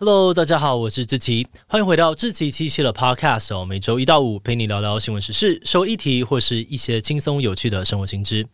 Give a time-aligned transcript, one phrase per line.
[0.00, 3.64] Hello，大家好，我是志奇，欢迎回到志奇七七的 Podcast 哦。
[3.64, 8.46] 每周一到五陪你聊聊新闻时事、社会议题或是一些轻松有趣的生活新知。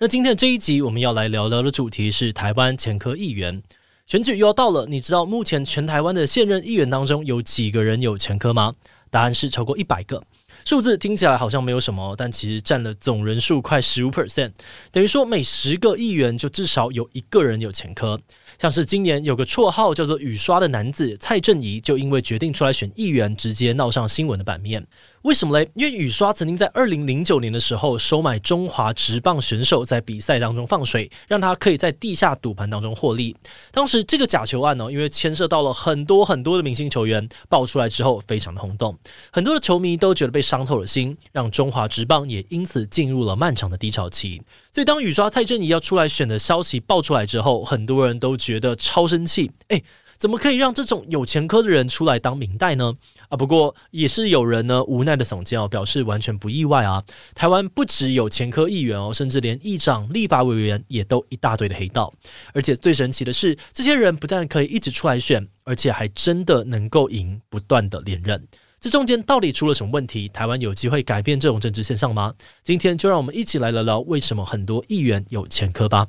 [0.00, 3.62] 那今天这一集我们要来聊聊的主题是台湾前科议员
[4.04, 8.74] 选举又要到了，你知道目前全台湾的现任议员当中有几个人有前科吗？
[9.10, 10.20] 答案是超过一百个。
[10.64, 14.52] 数字听起来好像没有什么，但其实占了总人数快十五 percent，
[14.92, 18.20] 等于说每十个议员就至少有一个人有前科。
[18.58, 24.86] 像是今年有个绰号叫做“雨刷”的男子蔡正仪，就因为决定出来选议员，直接闹上新闻的版面。
[25.22, 25.70] 为什么嘞？
[25.74, 33.36] 因为雨刷曾经在二零零九年的时候收买中华职棒选手，在比赛当中放水，让他可以在地下赌盘当中获利。
[33.70, 38.98] 当时这个假球案呢，因为牵涉到了很多很多的明星球员，爆出来之后非常的轰动，
[39.30, 44.40] 很多的球迷都觉得被伤透了心，让中华职棒也因此进入了漫长的低潮期。
[44.72, 49.84] 所以当雨刷蔡振宜要出来选的消息爆出来之后，很多人都觉得超生气，诶。
[50.20, 52.92] 怎么可以让这种有前科的人出来当民代呢？
[53.30, 57.02] 啊，不过也是有人呢无奈的耸肩哦，表示完全不意外啊。
[57.34, 62.12] 台湾不只有前科议员哦，甚至连议长、立法委员也都一大堆的黑道。
[62.52, 68.46] 而且最神奇的是，这些人不但可以一直出来选，而且还真的能够赢，不断的连任。
[68.78, 70.28] 这中间到底出了什么问题？
[70.28, 72.34] 台湾有机会改变这种政治现象吗？
[72.62, 76.08] 今天就让我们一起来聊聊为什么很多议员有前科吧。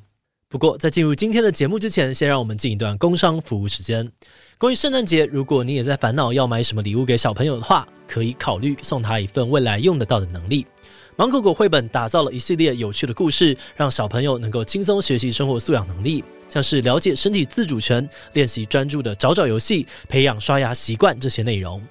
[0.51, 4.11] 不过，在进入今天的节目之前，先让我们进一段工商服务时间。
[4.57, 10.67] 关于圣诞节，如果你也在烦恼要买什么礼物给小朋友的话，可以考虑送他一份未来用得到的能力。
[11.15, 21.81] 芒果果绘本打造了一系列有趣的故事，让小朋友能够轻松学习生活素养能力，像是了解身体自主权、练习专注的找找游戏、培养刷牙习惯这些内容。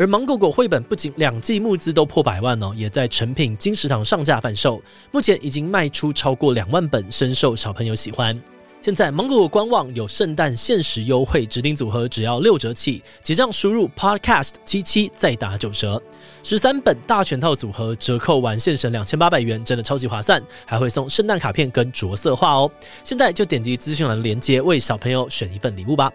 [0.00, 8.40] 而芒狗狗绘本不仅两季募资都破百万哦，也在成品金石堂上架贩售，目前已经卖出超过两万本，深受小朋友喜欢。
[8.80, 16.02] 现在芒狗狗官网有圣诞限时优惠，指定组合只要六折起，结账输入 podcast 七七再打九折，
[16.42, 22.70] 十三本大全套组合折扣完现省两千八百元，真的超级划算，还会送圣诞卡片跟着色画哦。
[23.04, 26.10] 现在就点击资讯栏连接，为小朋友选一份礼物吧。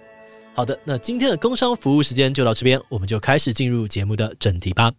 [0.56, 4.90] 好的，那今天的工商服务时间就到这边，我们就开始进入节目的正题吧。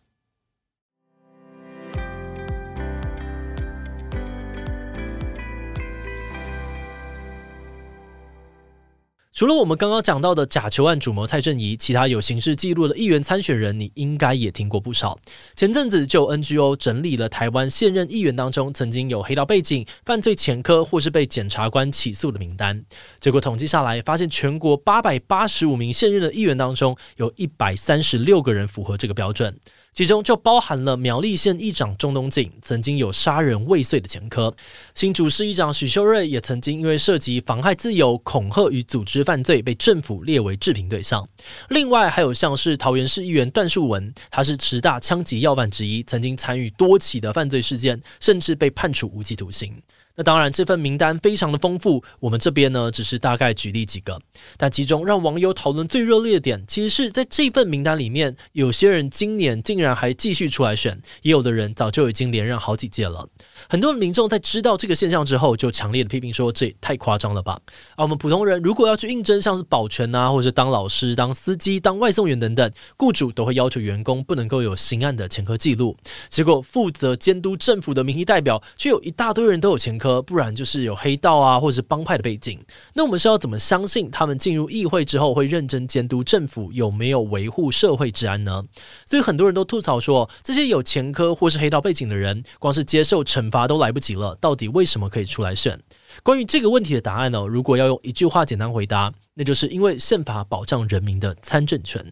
[9.37, 15.19] 除了我们刚刚讲到的假球案主谋蔡正宜，其他有刑事记录的议员参选人，你应该也听过不少。
[15.55, 22.83] 前阵子就 NGO 整理了台湾现任议员当中曾经有黑道背景、犯罪前科或是被检察官起诉的名单，
[23.21, 29.55] 结果统计下来，发现全国八百八十五名现任的议员当中，有一百三十六个人符合这个标准。
[29.97, 34.55] 其中就包含了苗栗县议长钟东锦曾经有杀人未遂的前科，
[34.95, 41.27] 新竹市议长许秀瑞也曾经因为涉及妨害自由、恐吓与组织犯罪被政府列为治评对象。
[41.71, 49.81] 另外还有像是桃园市议员段树文，他是十大枪击要犯之一，曾经参与多起的犯罪事件，甚至被判处无期徒刑。
[50.17, 52.03] 那当然，这份名单非常的丰富。
[52.21, 54.19] 我们这边呢，只是大概举例几个。
[54.57, 63.29] 但其中让网友讨论最热烈的点，其实是在这份名单里面，有些人今年竟然还继续出来选，也有的人早就已经连任好几届了。
[63.69, 67.61] 很多民众在知道这个现象之后，就强烈的批评说：“这也太夸张了吧！”
[67.97, 75.95] 而我们普通人如果要去应征，像是保全啊，或者当老师、当司机、当外送员等等，雇主都会要求员工不能够有刑案的前科记录。
[76.31, 80.06] 结果负责监督政府的民意代表，却有一大堆人都有前科。
[80.23, 82.59] 不然就是有黑道啊，或者是帮派的背景。
[82.95, 88.65] 那我们是要怎么相信他们进入议会之后会认真监督政府有没有维护社会治安呢？
[89.05, 95.79] 所以很多人都吐槽说，这些有前科或是黑道背景的人，光是接受惩罚都来不及了，到底为什么可以出来选？
[96.23, 97.47] 关于这个问题的答案呢？
[97.47, 99.13] 如果要用一句话简单回答。
[99.39, 102.03] 那就是因为宪法保障人民的参政权，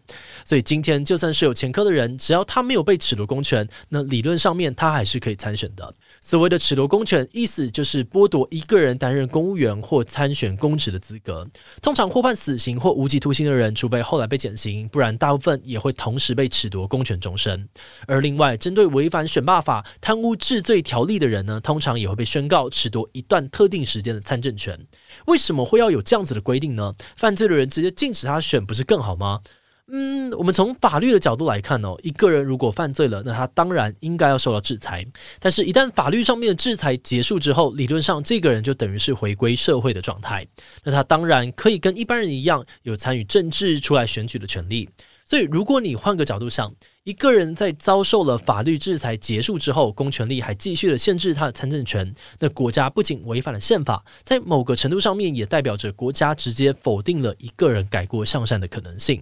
[0.45, 5.91] 所以今天就算是有前科的人，只要他没有被褫夺公权，那理论上面他还是可以参选的。
[6.25, 11.47] 所谓的褫夺公权，意思就是剥夺一个人担任公务员或参选公职的资格。
[11.83, 17.69] 通常获判死刑或无期徒刑的人，除非后来被减刑，不然大部分也会同时被褫夺公权终身。
[18.07, 24.79] 而另外，针对违反选罢法、贪污治罪条例的人呢，通常也会被宣告褫夺一段特定时间的参政权。
[25.27, 26.95] 为什么会要有这样子的规定呢？
[27.15, 29.41] 犯罪的人直接禁止他选，不是更好吗？
[29.87, 35.05] 嗯，我们从法律的角度来看哦，一个人如果犯罪了，那他当然应该要受到制裁。
[35.39, 40.45] 但是，一旦法律上面的制裁结束之后，理论上这个人就等于是回归社会的状态。
[40.83, 44.89] 那他当然可以跟一般人一样，有参与政治、出来选举的权利。
[45.23, 46.73] 所以，如果你换个角度想，
[47.03, 59.21] 一个人在遭受了法律制裁结束之后，公权力还继续的限制他的参政权，那国家不仅违反了宪法，在某个程度上面也代表着国家直接否定了一个人改过向善的可能性。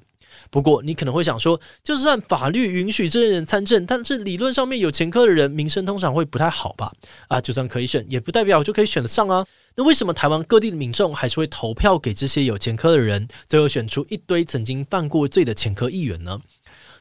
[0.53, 6.93] 不过，你可能会想说，就算法律允许这些人参政，但是理论上面有前科的人名声通常会不太好吧？
[7.27, 9.43] 啊，就算可以选，也不代表就可以选得上啊。
[9.75, 16.39] 那为什么台湾各地的民众还是会投票给这些有前科的人，最后选出一堆曾经犯过罪的前科议员呢？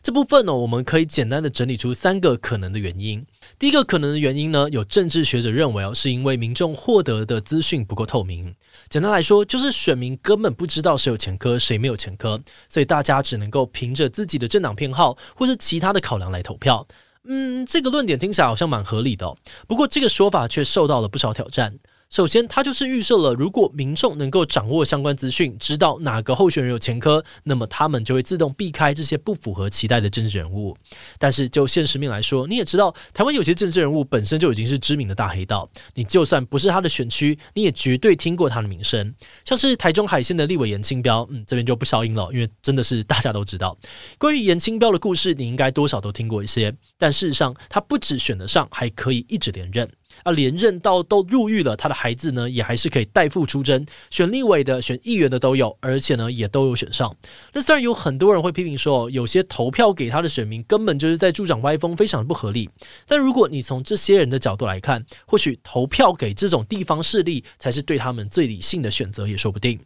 [0.03, 3.25] 这部分呢，我们可以简单的整理出三个可能的原因。
[3.57, 8.53] 第一个可能的原因呢，有政治学者认为哦，是因为民众获得的资讯不够透明。
[8.89, 16.85] 简单来说，就是选民根本不知道谁有前科，谁没有前科，所以大家只能够凭着自己的政党偏好或是其他的考量来投票。
[17.23, 19.37] 嗯，这个论点听起来好像蛮合理的，
[19.69, 21.79] 不过这个说法却受到了不少挑战。
[22.12, 30.76] 首先，他就是预设了，如果民众能够掌握相关资讯，知道哪个候选人有前科，那么他们就会自动避开这些不符合期待的政治人物。
[31.19, 39.15] 但是就现实面来说，你也知道，台湾有些政治人物本身就已经是知名的大黑道，你就算不是他的选区，你也绝对听过他的名声。
[39.47, 43.75] 像是台中海线的立委严清标，嗯，这边就不消音了，因为真的是大家都知道。
[44.19, 46.75] 关于严清标的故事，你应该多少都听过一些。
[46.99, 49.91] 但事实上，他不止选得上，还可以一直连任。
[50.23, 57.15] 啊，连任到都入狱了，他的孩子呢，也还是可以代父出征，选立委的、选议员的都有，而且呢，也都有选上。
[57.53, 62.69] 那虽然有很多人会批评说，有些投票给他的选民根本就是在助长歪风，非常不合理。
[63.07, 69.79] 但如果你从这些人的角度来看，或许投票给这种地方势力才是对他们最理性的选择，也说不定。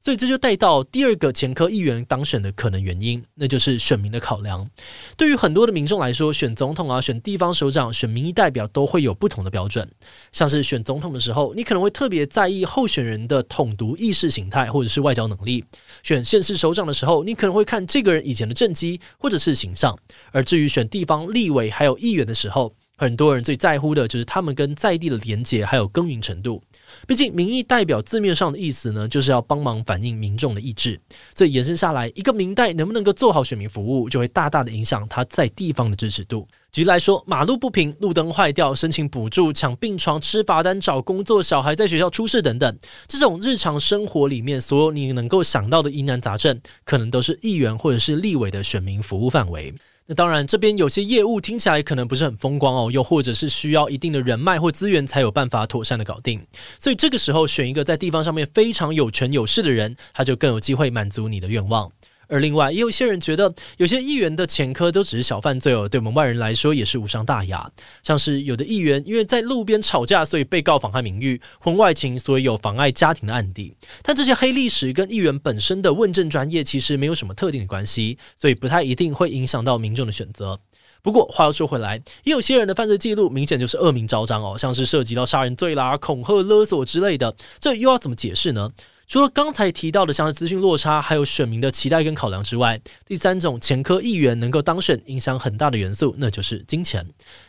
[0.00, 4.68] 所以这就带到第二个前科议员当选的可能原因，那就是选民的考量。
[5.16, 9.90] 对于很多的民众来说，选总统啊、选地方首长、选民意代表都会有不同的标准。
[10.32, 15.62] 像是选总统的时候，你可能会特别在意候选人的统独意识形态或者是外交能力；
[16.02, 19.98] 选县市首长的时候，你可能会看这个人以前的政绩或者是形象。
[20.30, 26.60] 而至于选地方立委还有议员的时候，很多人最在乎的就是他们跟在地的连结，还有耕耘程度。
[27.06, 31.00] 毕竟民意代表字面上的意思呢，就是要帮忙反映民众的意志。
[31.32, 36.48] 所以延伸下来，一个民代能不能够做好选民服务，就会大大的影响他在地方的支持度。
[36.72, 49.72] 举例来说，马路不平、路灯坏掉、申请补助、抢病床、吃罚单、找工作、小孩在学校出事等等，这种日常生活里面所有你能够想到的疑难杂症，可能都是议员或者是立委的选民服务范围。
[50.10, 56.40] 那当然，这边有些业务听起来可能不是很风光哦，又或者是需要一定的人脉或资源才有办法妥善的搞定。
[56.78, 61.92] 所以这个时候选一个在地方上面非常有权有势的人，他就更有机会满足你的愿望。
[62.28, 67.70] 而另外，也有些人觉得，有些议员的前科都只是小犯罪哦，对我们外人来说也是无伤大雅。
[68.02, 73.74] 像是有的议员因为在路边吵架，所以被告妨害名誉；婚外情，所以有妨碍家庭的案底。
[74.02, 80.60] 但这些黑历史跟议员本身的问政专业其实没有什么特定的关系，所以不太一定会影响到民众的选择。
[81.00, 88.70] 不过话又说回来，也有些人的犯罪记录明显就是恶名昭彰哦，像是涉及到杀人罪啦、恐吓、勒索之类的，这又要怎么解释呢？
[89.08, 97.02] 除了刚才提到的像是资讯落差，还有选民的期待跟考量之外，第三种前科议员能够当选影响很大的元素，那就是金钱。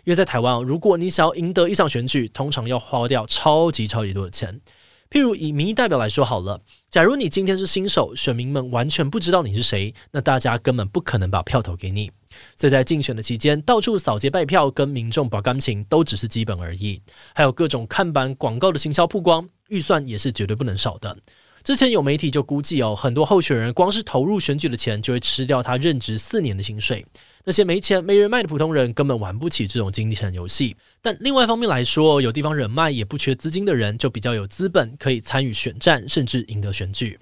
[0.06, 4.62] 因为在台湾，如果你想要赢得一场选举，通常要花掉超级超级多的钱。
[5.10, 12.10] 譬如以民意代表来说好了，假如你今天是新手，选民们完全不知道你是谁，那大家根本不可能把票投给你。
[12.56, 17.02] 所以在竞选的期间，到处扫街拜票，跟民众保感情，都只是基本而已。
[17.36, 21.18] 还有各种看板广告的行销曝光，预算也是绝对不能少的。
[21.64, 27.06] 之前有媒体就估计哦，很多候选人光是投入选举的钱，就会吃掉他任职四年的薪水。
[27.46, 30.76] 那些没钱没人脉的普通人，根本玩不起这种金钱游戏。
[31.02, 37.20] 但另外一方面来说，有地方人脉也不缺资金的人，就比较有资本可以参与选战，甚至赢得选举。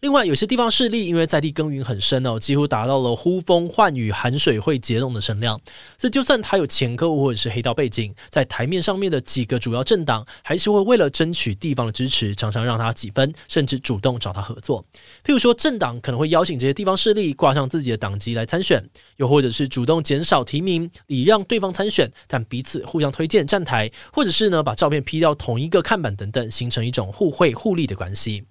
[0.00, 5.60] 另外，有些地方势力因为在地耕耘很深哦，几乎达到了呼风唤雨、寒水会结冻的声量。
[5.98, 14.84] 所以，就算他有前科或者是黑道背景，在台面上面的几个主要政党，还是会为了争取地方的支持，常常让他几分，甚至主动找他合作。
[15.24, 18.80] 譬如说，政党可能会邀请这些地方势力挂上自己的党籍来参选，
[19.16, 28.44] 又或者是主动减少提名，礼让对方参选，但彼此互相推荐站台，或者是呢把照片 P 到同一个看板等等，形成一种互惠互利的关系。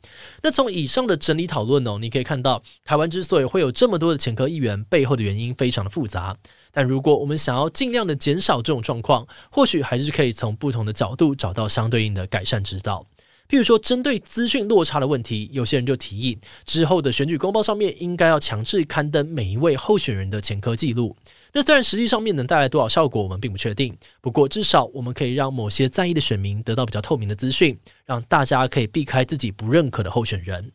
[0.43, 6.35] 那从以上的整整理讨论哦，你可以看到，台湾之所以会有这么多的前科议员，背后的原因非常的复杂。
[6.71, 13.05] 但如果我们想要尽量的减少这种状况，或许还是可以从不同的角度找到相对应的改善之道。
[13.47, 21.15] 譬如说，针对资讯落差的问题，有些人就提议之后的选举公报上面应该要强制刊登每一位候选人的前科记录。
[21.53, 23.95] 那虽然实际上面能带来多少效果，我们并不确定。
[24.21, 30.73] 不过至少我们可以让某些在意的选民得到比较透明的资讯，让大家可以避开自己不认可的候选人。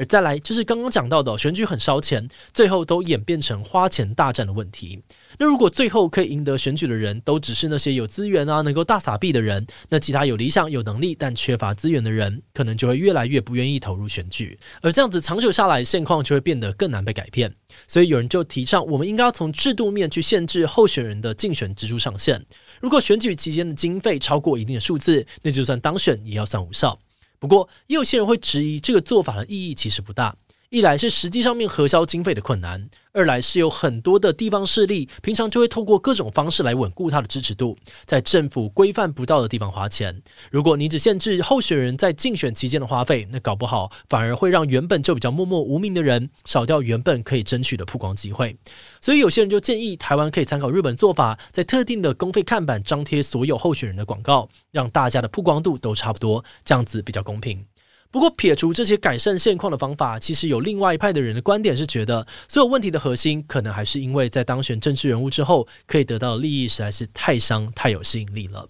[0.00, 4.98] 而再来就是刚刚讲到的选举很烧钱，最后都演变成花钱大战的问题。
[5.38, 14.58] 那如果最后可以赢得选举的人都只是那些有资源啊，能够大撒币的人，那其他有理想、有能力但缺乏资源的人，可能就会越来越不愿意投入选举。
[14.80, 17.54] 而这样子长久下来，现况就会变得更难被改变。
[17.86, 22.42] 所以有人就提倡，我们应该要从制度面去限制候选人的竞选支出上限。
[22.80, 26.98] 如果选举期间的经费超过一定的数字，那就算当选也要算无效。
[27.40, 30.36] 不过，也有些人会质疑这个做法的意义其实不大。
[30.70, 40.22] 一来是实际上面核销经费的困难，二来是有很多的地方势力，平常就会透过各种方式来稳固他的支持度，在政府规范不到的地方花钱。
[40.48, 48.56] 如果你只限制候选人在竞选期间的花费，那搞不好反而会让原本就比较默默无名的人少掉原本可以争取的曝光机会。
[49.00, 57.66] 所以有些人就建议台湾可以参考日本做法，在特定的公费看板张贴所有候选人的广告，让大家的曝光度都差不多，这样子比较公平。
[58.12, 68.68] 不过，撇除这些改善现况的方法，其实有另外一派的人的观点是觉得，所有问题的核心可能还是因为在当选政治人物之后，可以得到的利益实在是太香、太有吸引力了。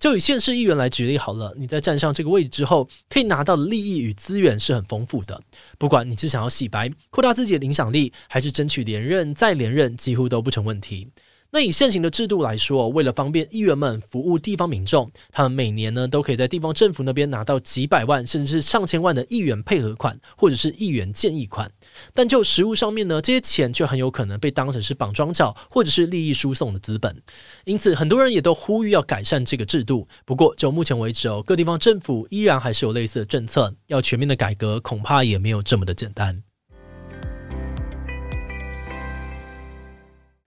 [0.00, 5.38] 就以县市议员来举例好了，你在站上这个位置之后，可以拿到的利益与资源是很丰富的。
[5.76, 11.08] 不管你是想要洗白、扩大自己的影响力，还是争取连任再连任，几乎都不成问题。
[11.50, 21.72] 那以现行的制度来说，为了方便议员们服务地方民众，他们每年呢都可以在地方政府那边拿到几百万甚至是上千万的议员配合款或者是议员建议款。
[22.12, 27.16] 但就实务上面呢，这些钱却很有可能被当成是绑桩脚或者是利益输送的资本。
[27.64, 30.06] 因此，很多人也都呼吁要改善这个制度。
[30.26, 36.42] 不过，就目前为止哦，各地方政府依然还是有类似的政策，要全面的改革，恐怕也没有这么的简单。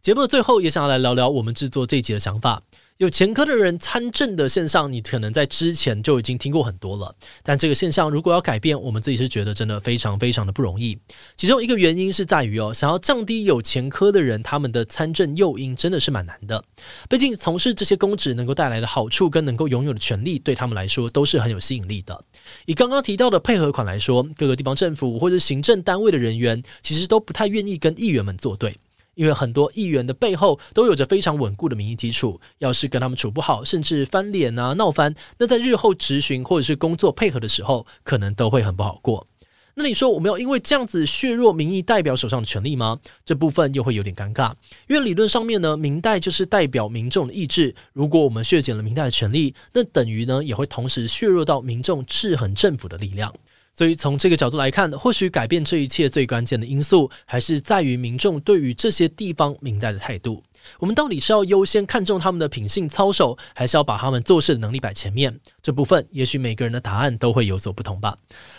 [0.01, 2.63] 节目的最后，也想要来聊聊我们制作这一集的想法。
[2.97, 7.15] 有前科的人参政的现象，你可能在之前就已经听过很多了。
[7.43, 10.97] 但这个现象如果要改变，我们自己是觉得真的非常非常的不容易。
[11.37, 16.63] 其中一个原因是在于哦，想要降低有前科的人他们的参政诱因，真的是蛮难的。
[17.07, 22.23] 毕竟从事这些公职能够带来的好处跟能够拥有的权利，对他们来说都是很有吸引力的。
[22.65, 28.75] 以刚刚提到的配合款来说，各个地方政府或者行政单位的人员，其实都不太愿意跟议员们作对。
[29.15, 39.27] 因为很多议员的背后都有着非常稳固的民意基础，要是跟他们处不好，甚至翻脸啊、闹翻，那在日后质询或者是工作配合的时候，可能都会很不好过。
[39.73, 42.99] 那你说我们要因为这样子削弱民意代表手上的权力吗？
[43.23, 44.51] 这部分又会有点尴尬，
[44.89, 47.73] 因为理论上面呢，民代就是代表民众的意志。
[47.93, 53.33] 如果我们削减了民代的权利，那等于呢也会同时削弱到民众制衡政府的力量。
[53.73, 60.43] 所以从这个角度来看，或许改变这一切最关键的因素，还是在于民众对于这些地方明代的态度。
[60.79, 65.39] 我们到底是要优先看重他们的品性操守，还是要把他们做事的能力摆前面？
[65.61, 68.17] 这部分也许每个人的答案都会有所不同吧。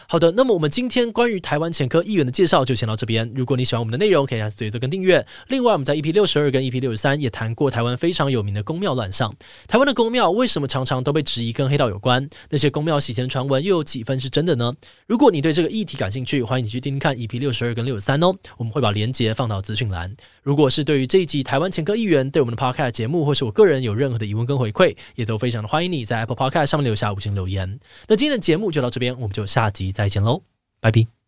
[0.09, 3.31] 好的，那么我们今天关于台湾前科议员的介绍就先到这边。
[3.35, 5.25] 如果你喜欢我们的内容，可以按随随跟订阅。
[5.49, 9.35] 另外，我们在 EP 六十二跟 EP 六十三也谈过台湾非常有名的宫庙乱象。
[9.67, 12.29] 台湾的宫庙为什么常常都被质疑跟黑道有关？
[12.51, 14.75] 那些宫庙洗钱传闻又有几分是真的呢？
[15.07, 18.35] 如果你对这个议题感兴趣，欢迎你去听听看 EP 六十二跟六十三哦。
[18.59, 20.15] 我们会把连接放到资讯栏。
[20.43, 27.79] 如果是对于这一集台湾前科议员对我们的 Podcast 节目，或是我个人有任何的疑问跟回馈，也都非常的欢迎你在 Apple Podcast 上面留下五星留言。
[28.09, 30.43] 那今天的节目就到这边，我们就下集再见喽。
[30.81, 31.22] 拜拜。